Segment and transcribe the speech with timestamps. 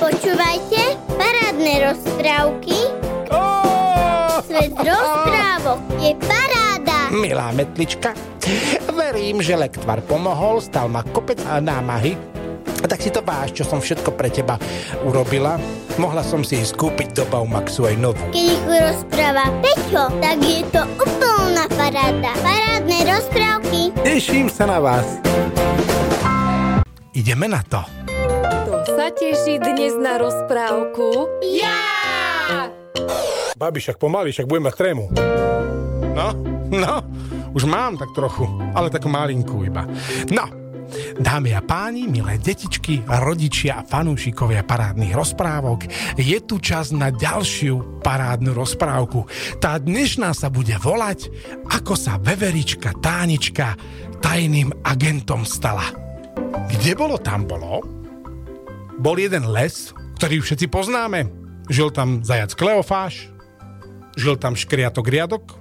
[0.00, 0.80] Počúvajte
[1.14, 2.78] parádne rozprávky.
[4.50, 6.98] Svet rozprávok je paráda.
[7.14, 8.18] Milá metlička,
[8.90, 12.18] verím, že lektvar pomohol, stal ma kopec námahy.
[12.80, 14.56] A tak si to váš, čo som všetko pre teba
[15.04, 15.60] urobila.
[16.00, 18.24] Mohla som si skúpiť do Baumaxu aj novú.
[18.32, 22.32] Keď ich rozpráva Peťo, tak je to úplná paráda.
[22.40, 23.92] Parádne rozprávky.
[24.00, 25.20] Teším sa na vás.
[27.12, 27.99] Ideme na to.
[29.00, 31.24] Sa teší dnes na rozprávku?
[31.56, 32.68] Ja!
[33.56, 35.08] Babi, však pomaly, však budem mať trému.
[36.12, 36.28] No,
[36.68, 36.94] no,
[37.56, 38.44] už mám tak trochu,
[38.76, 39.88] ale takú malinku iba.
[40.28, 40.44] No,
[41.16, 45.88] Dámy a páni, milé detičky, rodičia a fanúšikovia parádnych rozprávok,
[46.20, 49.24] je tu čas na ďalšiu parádnu rozprávku.
[49.64, 51.32] Tá dnešná sa bude volať
[51.72, 53.80] Ako sa veverička Tánička
[54.20, 55.88] tajným agentom stala.
[56.68, 57.99] Kde bolo, tam bolo.
[59.00, 61.32] Bol jeden les, ktorý všetci poznáme.
[61.72, 63.32] Žil tam zajac Kleofáš,
[64.12, 65.56] žil tam škriatok riadok,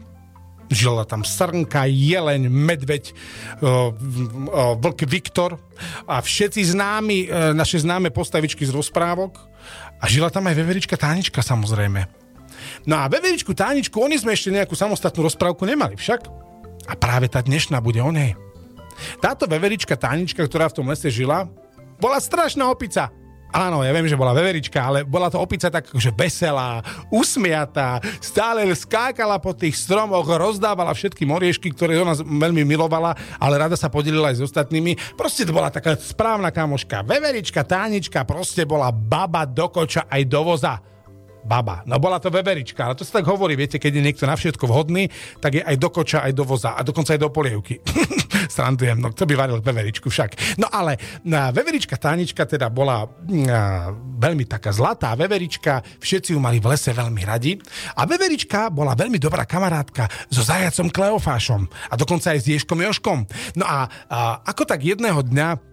[0.67, 3.15] žila tam srnka, jeleň, medveď,
[3.63, 5.55] o, o, vlk Viktor
[6.03, 9.39] a všetci známi, e, naše známe postavičky z rozprávok
[10.03, 12.11] a žila tam aj veverička Tánička samozrejme.
[12.91, 16.27] No a veveričku Táničku, oni sme ešte nejakú samostatnú rozprávku nemali však.
[16.91, 18.35] A práve tá dnešná bude o nej.
[19.23, 21.47] Táto veverička Tánička, ktorá v tom lese žila,
[22.03, 23.15] bola strašná opica.
[23.49, 28.61] Áno, ja viem, že bola veverička, ale bola to opica tak akože veselá, usmiatá, stále
[28.77, 34.29] skákala po tých stromoch, rozdávala všetky moriešky, ktoré ona veľmi milovala, ale rada sa podelila
[34.29, 35.17] aj s ostatnými.
[35.17, 37.01] Proste to bola taká správna kamoška.
[37.01, 40.77] Veverička, tánička, proste bola baba do koča aj do voza
[41.43, 41.83] baba.
[41.87, 44.65] No bola to veverička, ale to sa tak hovorí, viete, keď je niekto na všetko
[44.67, 45.07] vhodný,
[45.39, 47.79] tak je aj do koča, aj do voza a dokonca aj do polievky.
[48.53, 50.59] Strandujem, no kto by varil veveričku však.
[50.59, 53.09] No ale na veverička Tánička teda bola a,
[53.95, 57.55] veľmi taká zlatá veverička, všetci ju mali v lese veľmi radi
[57.95, 63.19] a veverička bola veľmi dobrá kamarátka so zajacom Kleofášom a dokonca aj s Ježkom Joškom.
[63.55, 65.68] No a, a ako tak jedného dňa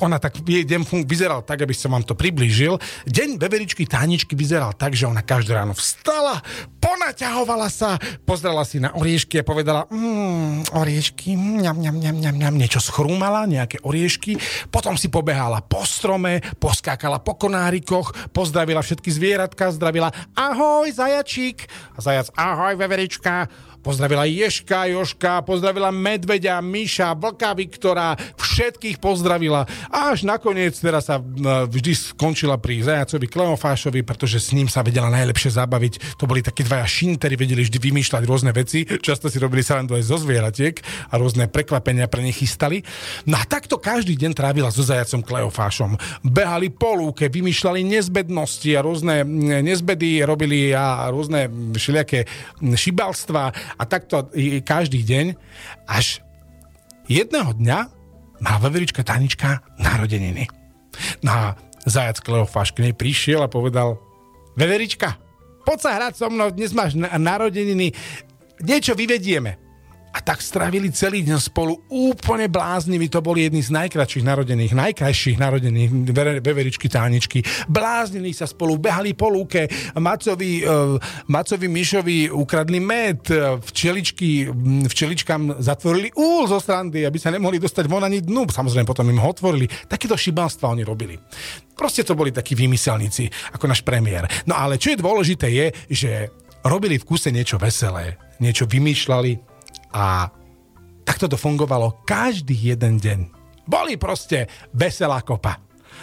[0.00, 2.80] ona tak, deň vyzeral tak, aby som vám to priblížil.
[3.04, 6.40] Deň beberičky Táničky vyzeral tak, že ona každé ráno vstala,
[6.80, 12.54] ponaťahovala sa, pozrela si na oriešky a povedala mmm, oriešky, mňam, mňam, mňam, mňam, mňam,
[12.56, 14.40] niečo schrúmala, nejaké oriešky,
[14.72, 21.98] potom si pobehala po strome, poskákala po konárikoch, pozdravila všetky zvieratka, zdravila ahoj zajačík, a
[22.00, 23.46] zajac ahoj veverička,
[23.80, 29.64] Pozdravila Ješka, Joška, pozdravila Medveďa, Miša, Vlka Viktora, všetkých pozdravila.
[29.88, 31.16] A až nakoniec teraz sa
[31.64, 36.20] vždy skončila pri zajacovi Kleofášovi, pretože s ním sa vedela najlepšie zabaviť.
[36.20, 38.84] To boli takí dvaja šintery, vedeli vždy vymýšľať rôzne veci.
[38.84, 40.76] Často si robili srandu aj zo zvieratiek
[41.08, 42.84] a rôzne prekvapenia pre nich chystali.
[43.24, 45.96] No a takto každý deň trávila so zajacom Kleofášom.
[46.20, 49.24] Behali po lúke, vymýšľali nezbednosti a rôzne
[49.64, 52.28] nezbedy robili a rôzne všelijaké
[52.60, 54.30] šibalstva a takto
[54.64, 55.26] každý deň,
[55.86, 56.24] až
[57.06, 57.78] jedného dňa
[58.40, 60.48] má veverička Tanička narodeniny.
[61.22, 61.44] No a
[61.86, 64.00] zajac Kleofáš k nej prišiel a povedal
[64.58, 65.16] Veverička,
[65.62, 67.94] poď sa hrať so mnou, dnes máš narodeniny,
[68.60, 69.69] niečo vyvedieme.
[70.10, 73.06] A tak strávili celý deň spolu úplne bláznivý.
[73.14, 75.90] To boli jedni z najkračších narodených, najkrajších narodených
[76.42, 77.46] beveričky, táničky.
[77.70, 79.70] Bláznili sa spolu, behali po lúke.
[79.94, 80.98] Macovi, uh,
[81.30, 83.22] Macovi Mišovi ukradli med.
[83.62, 84.50] Včeličky,
[84.90, 88.50] včeličkám zatvorili úl zo strandy, aby sa nemohli dostať von ani dnu.
[88.50, 89.70] Samozrejme, potom im ho otvorili.
[89.86, 91.14] Takéto šibalstva oni robili.
[91.78, 94.26] Proste to boli takí vymyselníci, ako náš premiér.
[94.44, 96.10] No ale čo je dôležité je, že
[96.66, 99.49] robili v kuse niečo veselé, niečo vymýšľali,
[99.94, 100.30] a
[101.04, 103.20] takto to fungovalo každý jeden deň.
[103.66, 105.58] Boli proste veselá kopa.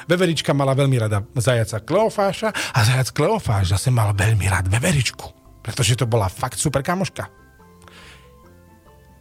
[0.07, 5.27] Veverička mala veľmi rada zajaca Kleofáša a zajac Kleofáš zase mal veľmi rád Veveričku,
[5.63, 7.27] pretože to bola fakt super kamoška.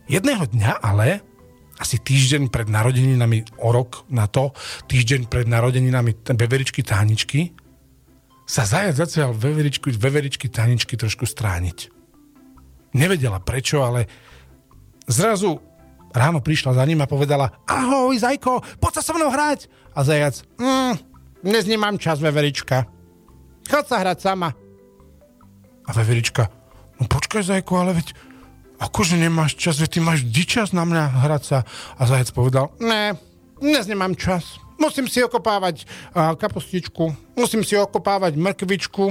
[0.06, 1.22] Jedného dňa ale,
[1.82, 4.54] asi týždeň pred narodeninami, o rok na to,
[4.86, 7.50] týždeň pred narodeninami Veveričky Táničky,
[8.46, 11.90] sa zajac začal Veveričky, Veveričky Táničky trošku strániť.
[12.94, 14.06] Nevedela prečo, ale
[15.06, 15.62] Zrazu
[16.10, 19.70] ráno prišla za ním a povedala Ahoj, Zajko, poď sa so mnou hrať.
[19.94, 20.92] A zajac, mm,
[21.46, 22.90] dnes nemám čas, Veverička.
[23.70, 24.50] Chod sa hrať sama.
[25.86, 26.50] A Veverička,
[26.98, 28.18] no počkaj, Zajko, ale veď
[28.82, 31.58] akože nemáš čas, veď ty máš vždy čas na mňa hrať sa.
[31.96, 33.14] A zajac povedal, ne,
[33.62, 34.58] dnes nemám čas.
[34.76, 39.04] Musím si okopávať kapustičku, musím si okopávať mrkvičku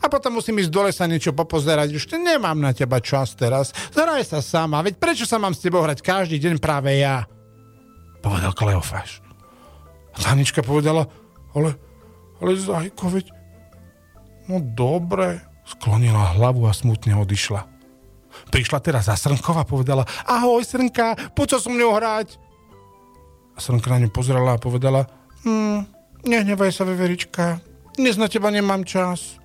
[0.00, 1.92] a potom musím ísť dole sa niečo popozerať.
[1.92, 3.76] Už nemám na teba čas teraz.
[3.92, 7.28] Zhraj sa sama, veď prečo sa mám s tebou hrať každý deň práve ja?
[8.24, 9.20] Povedal Kleofáš.
[10.20, 11.08] A povedala,
[11.56, 11.76] ale,
[12.40, 13.32] ale Zajko, veď...
[14.50, 17.64] No dobre, sklonila hlavu a smutne odišla.
[18.50, 22.49] Prišla teraz za Srnkova a povedala, ahoj Srnka, poď sa so mnou hrať.
[23.60, 25.04] A Srnka na ňu pozrela a povedala,
[25.44, 25.84] hm,
[26.24, 27.60] nehnevaj sa, veverička,
[27.92, 29.36] dnes na teba nemám čas.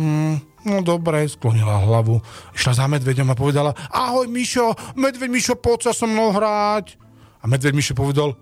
[0.00, 2.16] Hm, no dobre, sklonila hlavu,
[2.56, 6.96] išla za medveďom a povedala, ahoj Mišo, medveď Mišo, poď sa so mnou hrať.
[7.40, 8.32] A medveď Mišo povedal,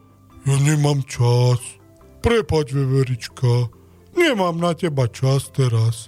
[0.47, 1.59] ja nemám čas.
[2.23, 3.67] Prepaď, veverička,
[4.15, 6.07] nemám na teba čas teraz.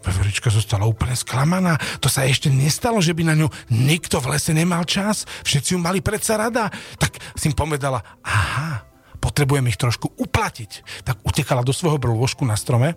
[0.00, 1.76] Veverička zostala úplne sklamaná.
[2.00, 5.28] To sa ešte nestalo, že by na ňu nikto v lese nemal čas.
[5.44, 6.72] Všetci ju mali predsa rada.
[6.96, 8.88] Tak si im povedala, aha,
[9.20, 11.04] potrebujem ich trošku uplatiť.
[11.04, 12.96] Tak utekala do svojho brložku na strome,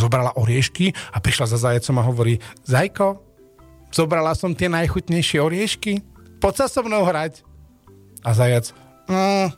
[0.00, 3.20] zobrala oriešky a prišla za zajecom a hovorí, Zajko,
[3.92, 6.00] zobrala som tie najchutnejšie oriešky,
[6.40, 7.44] poď sa so mnou hrať.
[8.24, 8.72] A zajac,
[9.12, 9.52] mm,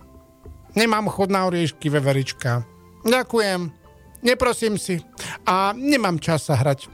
[0.74, 2.66] nemám chod na oriešky, veverička.
[3.06, 3.83] Ďakujem
[4.24, 4.98] neprosím si.
[5.44, 6.88] A nemám čas sa hrať,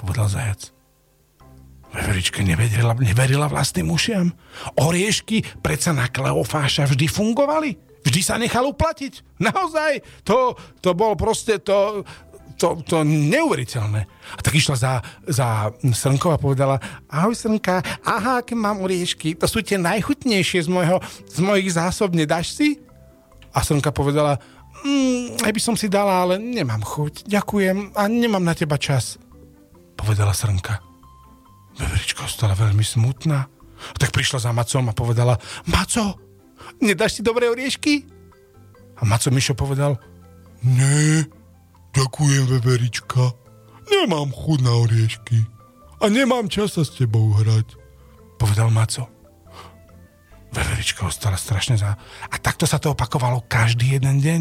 [0.00, 0.74] povedal zajac.
[1.94, 4.34] Veverička neverila, neverila vlastným ušiam.
[4.82, 7.70] Oriešky predsa na Kleofáša vždy fungovali.
[8.02, 9.38] Vždy sa nechal uplatiť.
[9.38, 12.02] Naozaj, to, to bol proste to,
[12.58, 14.10] to, to neuveriteľné.
[14.10, 14.92] A tak išla za,
[15.24, 20.70] za Srnkou a povedala, ahoj Srnka, aha, aké mám oriešky, to sú tie najchutnejšie z,
[20.70, 20.98] mojho,
[21.30, 22.82] z mojich zásob, nedáš si?
[23.54, 24.42] A Srnka povedala,
[24.84, 27.26] mm, aj by som si dala, ale nemám chuť.
[27.26, 29.16] Ďakujem a nemám na teba čas.
[29.96, 30.78] Povedala Srnka.
[31.74, 33.50] Veverička ostala veľmi smutná.
[33.98, 35.34] Tak prišla za Macom a povedala,
[35.66, 36.16] Maco,
[36.78, 38.06] nedáš si dobré oriešky?
[39.00, 39.98] A Maco Mišo povedal,
[40.62, 41.26] nie,
[41.92, 43.34] ďakujem, Veverička.
[43.90, 45.38] Nemám chuť na oriešky.
[46.00, 47.76] A nemám čas s tebou hrať.
[48.40, 49.13] Povedal Maco.
[50.54, 51.98] Veverička ostala strašne za...
[52.30, 54.40] A takto sa to opakovalo každý jeden deň.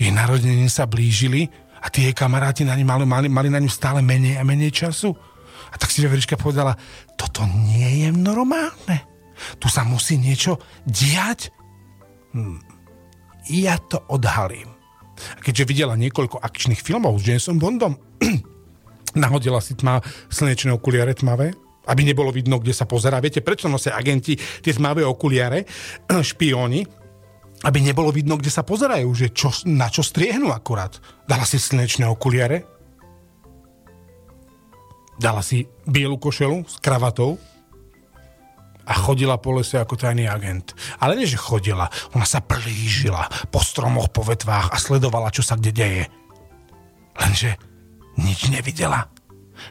[0.00, 1.52] Jej narodeniny sa blížili
[1.84, 5.12] a tie kamaráti na ňu mali, mali, mali na ňu stále menej a menej času.
[5.72, 6.72] A tak si Veverička povedala,
[7.20, 9.04] toto nie je normálne.
[9.60, 10.56] Tu sa musí niečo
[10.88, 11.52] diať.
[12.32, 12.58] Hm.
[13.52, 14.72] Ja to odhalím.
[15.36, 18.00] A keďže videla niekoľko akčných filmov s Jamesom Bondom,
[19.18, 20.00] nahodila si tma
[20.32, 21.52] slnečné okuliare tmavé,
[21.88, 23.18] aby nebolo vidno, kde sa pozerá.
[23.18, 25.66] Viete, prečo nosia agenti tie tmavé okuliare,
[26.30, 27.02] špióni,
[27.62, 30.98] aby nebolo vidno, kde sa pozerajú, že čo, na čo striehnú akurát.
[31.30, 32.66] Dala si slnečné okuliare,
[35.22, 37.38] dala si bielu košelu s kravatou
[38.82, 40.74] a chodila po lese ako tajný agent.
[40.98, 41.86] Ale nie, že chodila,
[42.18, 46.04] ona sa plížila po stromoch, po vetvách a sledovala, čo sa kde deje.
[47.14, 47.54] Lenže
[48.18, 49.06] nič nevidela.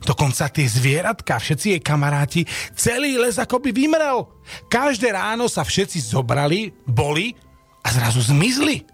[0.02, 4.28] Dokonca tie zvieratka, všetci jej kamaráti, celý les akoby vymrel.
[4.72, 7.36] Každé ráno sa všetci zobrali, boli
[7.84, 8.86] a zrazu zmizli.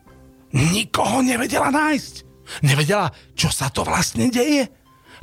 [0.55, 2.13] Nikoho nevedela nájsť.
[2.63, 4.71] Nevedela, čo sa to vlastne deje.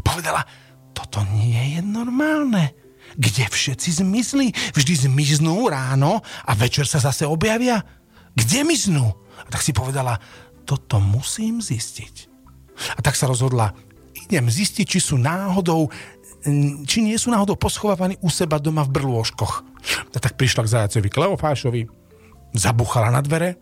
[0.05, 0.45] Povedala,
[0.93, 2.77] toto nie je normálne.
[3.15, 4.51] Kde všetci zmizli?
[4.75, 7.81] Vždy zmiznú ráno a večer sa zase objavia.
[8.35, 9.15] Kde miznú?
[9.45, 10.19] A tak si povedala,
[10.67, 12.31] toto musím zistiť.
[12.99, 13.71] A tak sa rozhodla,
[14.27, 15.89] idem zistiť, či sú náhodou
[16.85, 19.65] či nie sú náhodou poschovávaní u seba doma v brlôžkoch.
[20.13, 21.83] A tak prišla k zajacovi Kleofášovi,
[22.53, 23.57] zabuchala na dvere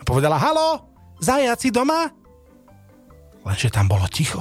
[0.00, 0.88] a povedala, halo,
[1.20, 2.08] zajaci doma?
[3.44, 4.40] Lenže tam bolo ticho.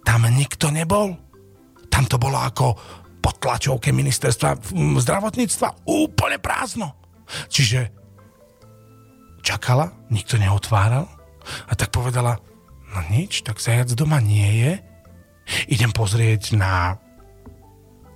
[0.00, 1.12] Tam nikto nebol.
[1.92, 2.72] Tam to bolo ako
[3.20, 6.96] po tlačovke ministerstva zdravotníctva úplne prázdno.
[7.52, 7.92] Čiže
[9.44, 11.04] čakala, nikto neotváral
[11.68, 12.40] a tak povedala,
[12.92, 14.72] no nič, tak zajac doma nie je.
[15.72, 17.00] Idem pozrieť na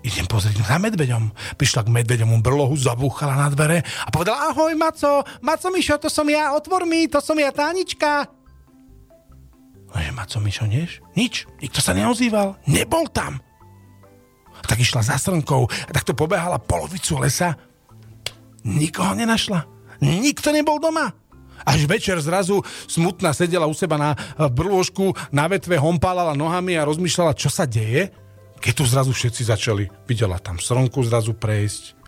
[0.02, 1.31] idem pozrieť za medveďom.
[1.55, 6.26] Prišla k medveďomu brlohu, zabúchala na dvere a povedala, ahoj Maco, Maco Mišo, to som
[6.26, 8.26] ja, otvor mi, to som ja, Tánička.
[9.95, 10.99] Lenže Maco Mišo, nieš?
[11.14, 13.38] Nič, nikto sa neozýval, nebol tam.
[14.62, 17.55] Tak išla za srnkou a takto pobehala polovicu lesa.
[18.62, 19.67] Nikoho nenašla.
[20.02, 21.11] Nikto nebol doma.
[21.62, 24.11] Až večer zrazu smutná sedela u seba na
[24.50, 28.11] brložku, na vetve hompálala nohami a rozmýšľala, čo sa deje
[28.62, 31.99] keď tu zrazu všetci začali, videla tam slnku zrazu prejsť,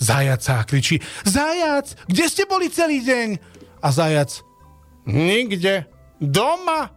[0.00, 3.28] zajac sa kričí, zajac, kde ste boli celý deň?
[3.84, 4.40] A zajac,
[5.04, 5.84] nikde,
[6.16, 6.88] doma,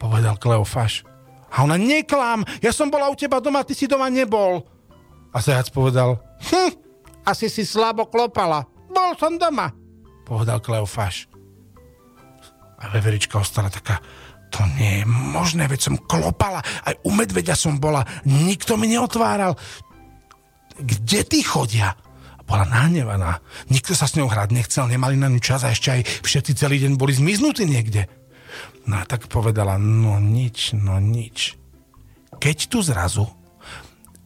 [0.00, 1.04] povedal Kleofáš.
[1.52, 4.64] A ona, neklám, ja som bola u teba doma, ty si doma nebol.
[5.30, 6.16] A zajac povedal,
[6.48, 6.72] hm,
[7.28, 9.76] asi si slabo klopala, bol som doma,
[10.24, 11.33] povedal Kleofáš.
[12.84, 13.98] A veverička ostala taká
[14.54, 19.58] to nie je možné, veď som klopala, aj u medveďa som bola, nikto mi neotváral.
[20.78, 21.98] Kde ty chodia?
[22.44, 23.40] bola nahnevaná.
[23.72, 26.76] Nikto sa s ňou hrať nechcel, nemali na ňu čas a ešte aj všetci celý
[26.84, 28.04] deň boli zmiznutí niekde.
[28.84, 31.56] No a tak povedala, no nič, no nič.
[32.36, 33.24] Keď tu zrazu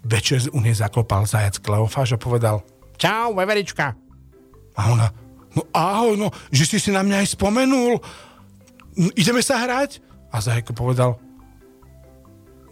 [0.02, 2.66] večer u nej zaklopal zajac Kleofáš a povedal,
[2.98, 3.94] čau, veverička.
[4.74, 5.06] A ona,
[5.54, 8.02] no ahoj, no, že si si na mňa aj spomenul.
[9.14, 10.02] Ideme sa hrať?
[10.28, 11.16] A zajko povedal,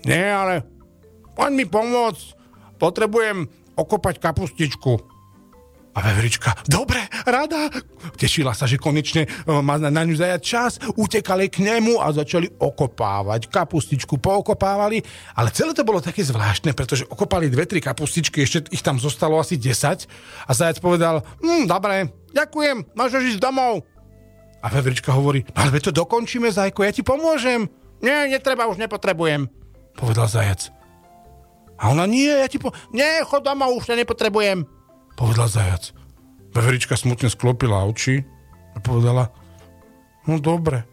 [0.06, 0.62] nie, ale
[1.34, 2.38] poď mi pomôcť.
[2.78, 5.16] Potrebujem okopať kapustičku.
[5.96, 7.72] A veverička, dobre, rada.
[8.20, 9.28] Tešila sa, že konečne e,
[9.64, 10.76] má na, ňu zajať čas.
[10.92, 13.48] Utekali k nemu a začali okopávať.
[13.48, 15.00] Kapustičku pookopávali,
[15.32, 19.40] ale celé to bolo také zvláštne, pretože okopali dve, tri kapustičky, ešte ich tam zostalo
[19.40, 20.04] asi 10
[20.44, 23.95] a zajac povedal, hm, dobre, ďakujem, môžeš ísť domov.
[24.66, 27.70] A veverička hovorí, no ale to dokončíme, zajko, ja ti pomôžem.
[28.02, 29.46] Nie, netreba, už nepotrebujem,
[29.94, 30.74] povedal zajac.
[31.78, 32.74] A ona, nie, ja ti po...
[32.90, 34.66] Nie, chod domov, už nepotrebujem
[35.16, 35.96] povedal zajac.
[36.52, 38.22] Veverička smutne sklopila oči
[38.76, 39.32] a povedala,
[40.28, 40.84] no dobre.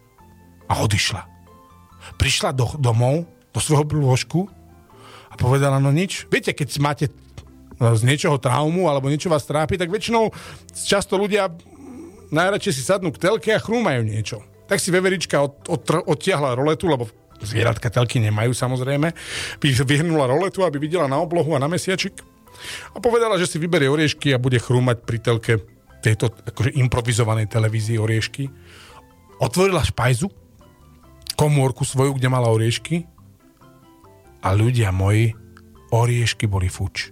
[0.64, 1.28] A odišla.
[2.16, 4.48] Prišla do, domov, do svojho lôžku
[5.28, 6.24] a povedala, no nič.
[6.32, 7.06] Viete, keď máte
[7.76, 10.32] z niečoho traumu alebo niečo vás trápi, tak väčšinou
[10.72, 11.52] často ľudia
[12.34, 14.42] najradšej si sadnú k telke a chrúmajú niečo.
[14.66, 17.06] Tak si veverička od, od, odtiahla roletu, lebo
[17.40, 19.12] zvieratka telky nemajú samozrejme,
[19.60, 22.34] vyhrnula roletu, aby videla na oblohu a na mesiačik
[22.94, 25.52] a povedala, že si vyberie oriešky a bude chrúmať pri telke
[26.00, 28.48] tejto akože improvizovanej televízii oriešky.
[29.40, 30.28] Otvorila špajzu,
[31.34, 33.08] komórku svoju, kde mala oriešky
[34.44, 35.32] a ľudia moji,
[35.90, 37.10] oriešky boli fuč.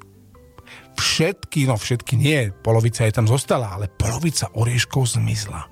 [1.02, 5.66] Všetky, no všetky nie, polovica je tam zostala, ale polovica orieškov zmizla.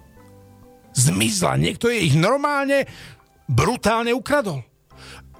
[0.90, 2.82] Zmizla, niekto je ich normálne
[3.46, 4.66] brutálne ukradol.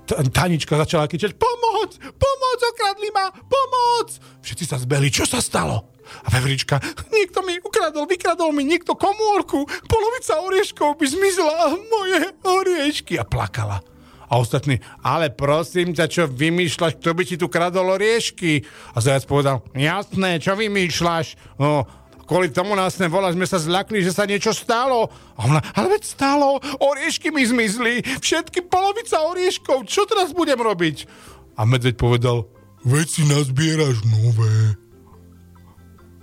[0.06, 4.14] Tanička začala kričať, pomoc, pomoc, okradli ma, pomoc.
[4.46, 5.90] Všetci sa zbeli, čo sa stalo?
[6.22, 6.78] A Vevrička,
[7.10, 13.18] niekto mi ukradol, vykradol mi niekto komórku, polovica orieškov by zmizla, moje oriešky.
[13.18, 13.82] A plakala.
[14.30, 18.62] A ostatní, ale prosím ťa, čo vymýšľaš, kto by ti tu kradol oriešky?
[18.94, 21.58] A zajac povedal, jasné, čo vymýšľaš?
[21.58, 21.82] No,
[22.30, 25.10] kvôli tomu nás nevolá, sme sa zľakli, že sa niečo stalo.
[25.34, 31.10] A ona, ale veď stalo, oriešky mi zmizli, všetky polovica orieškov, čo teraz budem robiť?
[31.58, 32.46] A medveď povedal,
[32.86, 34.78] veď si nazbieraš nové.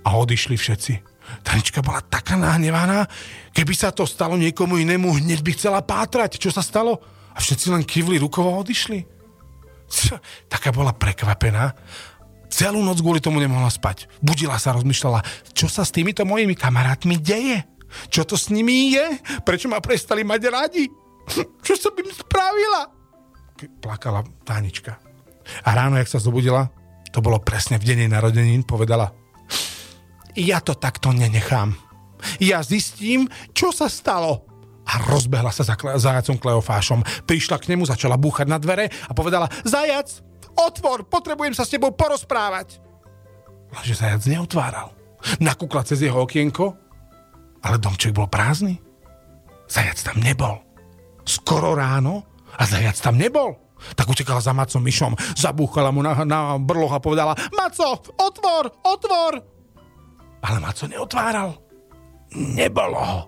[0.08, 0.92] A odišli všetci.
[1.44, 3.04] Tanička bola taká nahnevaná,
[3.52, 7.17] keby sa to stalo niekomu inému, hneď by chcela pátrať, čo sa stalo.
[7.38, 9.06] A všetci len kývli rukou a odišli.
[10.52, 11.72] Taká bola prekvapená
[12.48, 14.08] Celú noc kvôli tomu nemohla spať.
[14.24, 15.20] Budila sa, rozmýšľala,
[15.52, 17.60] čo sa s týmito mojimi kamarátmi deje?
[18.08, 19.04] Čo to s nimi je?
[19.44, 20.88] Prečo ma prestali mať radi?
[21.60, 22.88] Čo som im spravila?
[23.84, 24.96] Plakala Tánička.
[25.60, 26.72] A ráno, jak sa zobudila,
[27.12, 29.12] to bolo presne v denej narodenín, povedala
[30.38, 31.74] ja to takto nenechám.
[32.38, 34.46] Ja zistím, čo sa stalo.
[34.88, 37.04] A rozbehla sa za zajacom Kleofášom.
[37.28, 40.24] Prišla k nemu, začala búchať na dvere a povedala, zajac,
[40.58, 42.82] Otvor, potrebujem sa s tebou porozprávať.
[43.70, 44.90] Lenže zajac neotváral.
[45.38, 46.74] Nakúkla cez jeho okienko,
[47.62, 48.82] ale domček bol prázdny.
[49.70, 50.58] Zajac tam nebol.
[51.22, 52.26] Skoro ráno
[52.58, 53.54] a zajac tam nebol.
[53.94, 59.38] Tak utekala za Macom myšom, zabúchala mu na, na brloch a povedala Maco, otvor, otvor!
[60.42, 61.54] Ale Maco neotváral.
[62.34, 63.20] Nebolo ho.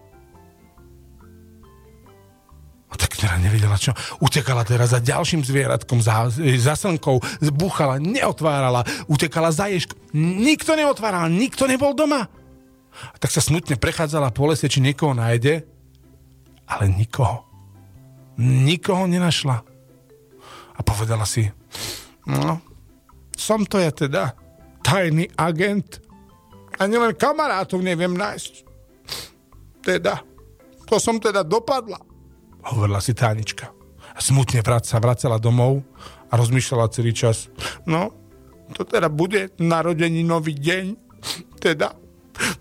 [2.91, 3.95] A tak teda nevedela čo.
[4.19, 9.95] Utekala teraz za ďalším zvieratkom, za, za slnkou, zbúchala, neotvárala, utekala za ježkou.
[10.19, 12.27] Nikto neotváral, nikto nebol doma.
[12.91, 15.63] A tak sa smutne prechádzala po lese, či niekoho nájde,
[16.67, 17.47] ale nikoho.
[18.43, 19.63] Nikoho nenašla.
[20.75, 21.47] A povedala si,
[22.27, 22.59] no,
[23.39, 24.35] som to ja teda
[24.83, 26.03] tajný agent
[26.81, 28.53] a nielen kamarátov neviem nájsť.
[29.85, 30.25] Teda,
[30.89, 32.10] to som teda dopadla
[32.65, 33.73] hovorila si Tánička.
[34.11, 35.87] A smutne sa vracala domov
[36.29, 37.49] a rozmýšľala celý čas.
[37.87, 38.13] No,
[38.75, 40.85] to teda bude narodení nový deň.
[41.59, 41.95] Teda,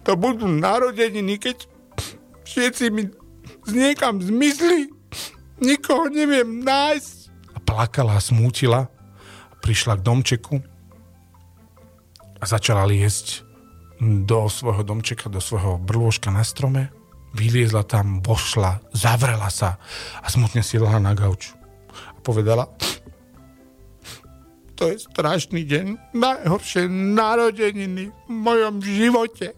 [0.03, 1.57] to budú narodeniny, keď
[2.45, 3.03] všetci mi
[3.65, 4.89] z niekam zmizli.
[5.59, 7.17] Nikoho neviem nájsť.
[7.53, 8.87] A plakala a smútila.
[9.51, 10.55] A prišla k domčeku
[12.39, 13.43] a začala liesť
[13.99, 16.87] do svojho domčeka, do svojho brlôžka na strome
[17.33, 19.77] vyliezla tam, vošla, zavrela sa
[20.21, 21.53] a smutne si lahla na gauč.
[21.93, 22.69] A povedala,
[24.79, 29.51] to je strašný deň, najhoršie narodeniny v mojom živote.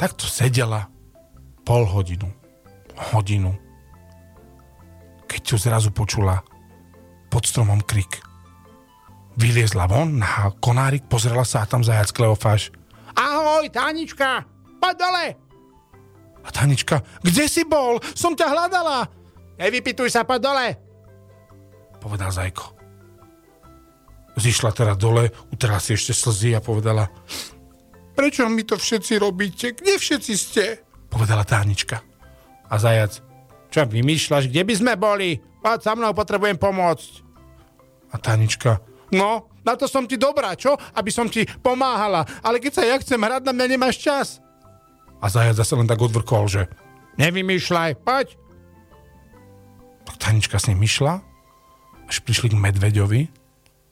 [0.00, 0.88] Takto sedela
[1.60, 2.32] pol hodinu,
[3.12, 3.52] hodinu,
[5.28, 6.40] keď tu zrazu počula
[7.28, 8.24] pod stromom krik.
[9.36, 12.70] Vyliezla von na konárik, pozrela sa a tam zajac Kleofáš.
[13.18, 14.46] Ahoj, Tánička,
[14.78, 15.26] poď dole.
[16.44, 17.98] A Tánička, kde si bol?
[18.12, 19.08] Som ťa hľadala.
[19.56, 20.66] Nevypituj sa, poď dole.
[21.98, 22.76] Povedal Zajko.
[24.34, 27.06] Zišla teda dole, utrala si ešte slzy a povedala
[28.14, 29.74] Prečo mi to všetci robíte?
[29.74, 30.64] Kde všetci ste?
[31.10, 32.02] Povedala Tánička.
[32.70, 33.18] A zajac,
[33.70, 35.38] čo vymýšľaš, kde by sme boli?
[35.62, 37.10] Poď sa mnou, potrebujem pomôcť.
[38.14, 38.78] A Tánička,
[39.10, 40.76] no, na to som ti dobrá, čo?
[40.94, 42.22] Aby som ti pomáhala.
[42.44, 44.43] Ale keď sa ja chcem hrať, na mňa nemáš čas.
[45.24, 46.68] A zajac zase len tak odvrkol, že
[47.16, 48.36] nevymýšľaj, poď.
[50.04, 51.24] Tak Tanička s ním išla,
[52.04, 53.32] až prišli k medveďovi,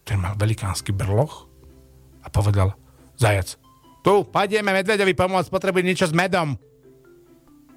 [0.05, 1.49] ten mal velikánsky brloch
[2.21, 2.77] a povedal,
[3.17, 3.57] zajac,
[4.05, 6.53] tu, pôjdeme medveďovi pomôcť, potrebujem niečo s medom.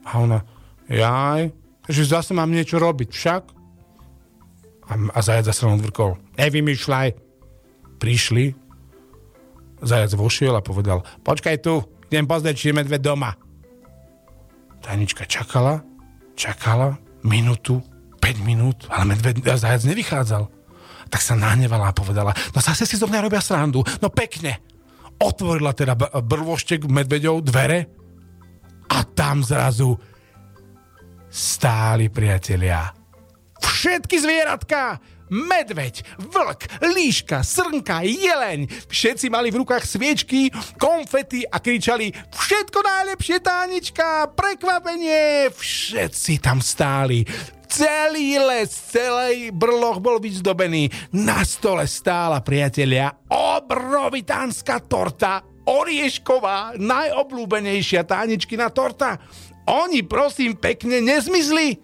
[0.03, 0.43] A ona,
[0.91, 1.55] jaj,
[1.87, 3.43] že zase mám niečo robiť, však?
[4.91, 7.23] A, a zajac zase len odvrkol, nevymýšľaj.
[8.03, 8.51] Prišli,
[9.79, 11.79] zajac vošiel a povedal, počkaj tu,
[12.11, 13.44] idem pozrieť, či je medveď doma.
[14.85, 15.81] Tajnička čakala,
[16.37, 17.81] čakala, minútu,
[18.21, 20.45] 5 minút, ale medveď, zajac nevychádzal.
[21.09, 24.61] Tak sa nahnevala a povedala, no zase si zo mňa robia srandu, no pekne.
[25.17, 27.79] Otvorila teda brvoštek medveďov dvere
[28.93, 29.97] a tam zrazu
[31.33, 32.93] stáli priatelia.
[33.57, 36.61] Všetky zvieratka, medveď, vlk,
[36.93, 38.69] líška, srnka, jeleň.
[38.89, 45.49] Všetci mali v rukách sviečky, konfety a kričali všetko najlepšie, Tánička, prekvapenie.
[45.53, 47.25] Všetci tam stáli.
[47.65, 50.87] Celý les, celý brloch bol vyzdobený.
[51.11, 59.17] Na stole stála, priatelia, obrovitánska torta, oriešková, najobľúbenejšia Táničkina torta.
[59.65, 61.81] Oni, prosím, pekne nezmizli.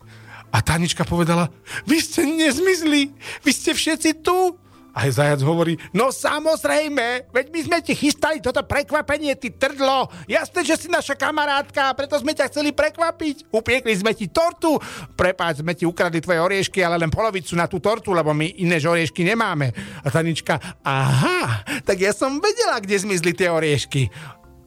[0.52, 1.48] A Tanička povedala,
[1.88, 4.60] vy ste nezmizli, vy ste všetci tu.
[4.92, 10.12] A zajac hovorí, no samozrejme, veď my sme ti chystali toto prekvapenie, ty trdlo.
[10.28, 13.48] Jasné, že si naša kamarátka, preto sme ťa chceli prekvapiť.
[13.56, 14.76] Upiekli sme ti tortu,
[15.16, 18.84] prepáč, sme ti ukradli tvoje oriešky, ale len polovicu na tú tortu, lebo my iné
[18.84, 19.72] oriešky nemáme.
[20.04, 24.12] A Tanička, aha, tak ja som vedela, kde zmizli tie oriešky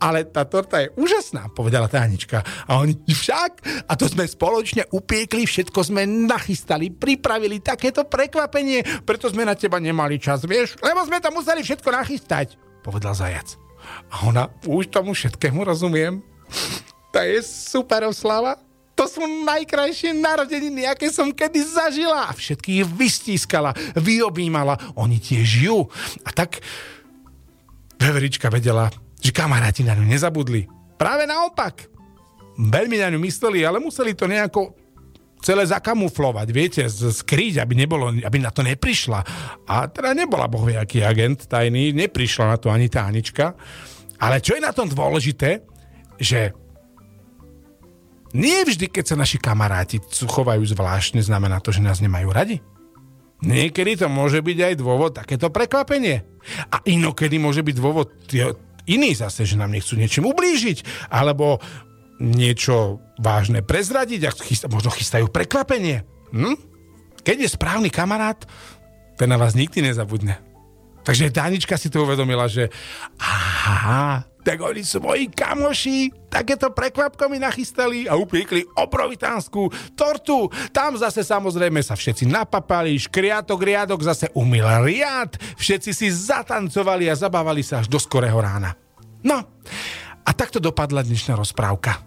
[0.04, 2.44] ale tá torta je úžasná, povedala Tánička.
[2.68, 9.32] A oni, však, a to sme spoločne upiekli, všetko sme nachystali, pripravili takéto prekvapenie, preto
[9.32, 13.56] sme na teba nemali čas, vieš, lebo sme to museli všetko nachystať, povedal zajac.
[14.12, 16.20] A ona, už tomu všetkému rozumiem.
[17.12, 18.60] To je super oslava.
[18.94, 22.30] To sú najkrajšie narodeniny, aké som kedy zažila.
[22.30, 24.78] A všetkých vystískala, vyobímala.
[24.94, 25.90] Oni tiež žijú.
[26.22, 26.62] A tak
[27.98, 28.90] Veverička vedela,
[29.24, 30.68] že kamaráti na ňu nezabudli.
[31.00, 31.88] Práve naopak.
[32.60, 34.76] Veľmi na ňu mysleli, ale museli to nejako
[35.44, 39.20] celé zakamuflovať, viete, skryť, aby, nebolo, aby na to neprišla.
[39.68, 43.52] A teda nebola bohviaký agent tajný, neprišla na to ani tánička.
[44.20, 45.60] Ale čo je na tom dôležité,
[46.16, 46.56] že
[48.34, 52.58] nie vždy, keď sa naši kamaráti chovajú zvláštne, znamená to, že nás nemajú radi.
[53.44, 56.24] Niekedy to môže byť aj dôvod takéto prekvapenie.
[56.72, 58.08] A inokedy môže byť dôvod
[58.86, 61.58] iní zase, že nám nechcú niečím ublížiť, alebo
[62.22, 66.06] niečo vážne prezradiť a chysta, možno chystajú prekvapenie.
[66.30, 66.56] Hm?
[67.24, 68.44] Keď je správny kamarát,
[69.16, 70.38] ten na vás nikdy nezabudne.
[71.04, 72.72] Takže Dánička si to uvedomila, že
[73.20, 80.52] aha, tak oni sú moji kamoši, takéto prekvapko mi nachystali a upiekli obrovitánsku tortu.
[80.68, 87.16] Tam zase samozrejme sa všetci napapali, škriatok riadok zase umil riad, všetci si zatancovali a
[87.16, 88.76] zabávali sa až do skorého rána.
[89.24, 89.40] No,
[90.24, 92.04] a takto dopadla dnešná rozprávka.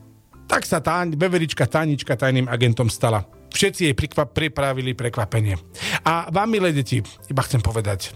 [0.47, 3.25] Tak sa tá beverička Tánička tajným agentom stala.
[3.51, 5.57] Všetci jej prikva- pripravili prekvapenie.
[6.05, 8.13] A vám, milé deti, iba chcem povedať,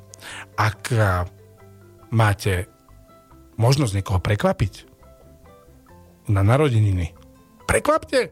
[0.56, 0.94] ak
[2.14, 2.70] máte
[3.58, 4.74] možnosť niekoho prekvapiť.
[6.30, 7.12] Na narodeniny,
[7.66, 8.32] prekvapte.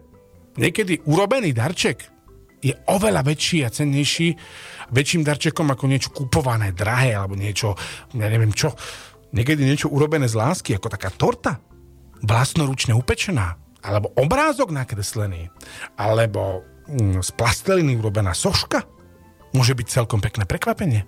[0.60, 2.19] Niekedy urobený darček
[2.60, 4.36] je oveľa väčší a cennejší
[4.91, 7.75] väčším darčekom ako niečo kupované, drahé alebo niečo,
[8.12, 8.75] ja neviem čo.
[9.32, 11.62] Niekedy niečo urobené z lásky, ako taká torta,
[12.25, 13.55] vlastnoručne upečená,
[13.86, 15.47] alebo obrázok nakreslený,
[15.95, 18.84] alebo mm, z plasteliny urobená soška,
[19.55, 21.05] môže byť celkom pekné prekvapenie.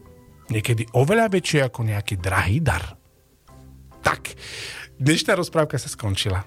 [0.53, 3.00] Niekedy oveľa väčšie ako nejaký drahý dar.
[4.01, 4.33] Tak,
[4.97, 6.45] dnešná rozprávka sa skončila.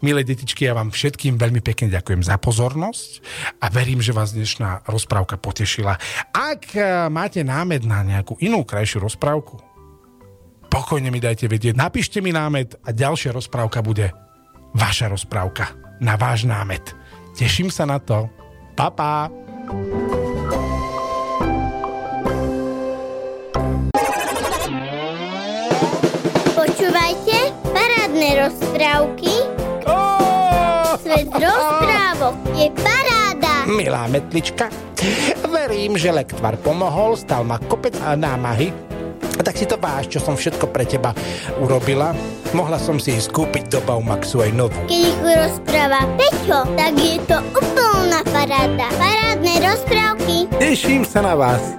[0.00, 3.10] Milé detičky, ja vám všetkým veľmi pekne ďakujem za pozornosť
[3.58, 5.98] a verím, že vás dnešná rozprávka potešila.
[6.30, 9.58] Ak eh, máte námed na nejakú inú krajšiu rozprávku,
[10.70, 14.14] pokojne mi dajte vedieť, napíšte mi námed a ďalšia rozprávka bude
[14.74, 16.82] vaša rozprávka na váš námed.
[17.34, 18.30] Teším sa na to.
[18.78, 19.30] Pa, pa.
[28.84, 29.34] Rozprávky
[29.88, 29.96] Ó,
[31.00, 33.64] svet rozprávok je paráda.
[33.64, 34.68] Milá metlička,
[35.48, 38.72] verím, že lektvar pomohol, stal ma kopec a námahy.
[39.34, 41.16] A tak si to váš, čo som všetko pre teba
[41.64, 42.12] urobila.
[42.52, 44.78] Mohla som si ísť kúpiť do Baumaxu aj novú.
[44.86, 48.86] Keď ich rozpráva Peťo, tak je to úplná paráda.
[48.94, 50.36] Parádne rozprávky.
[50.60, 51.74] Teším sa na vás.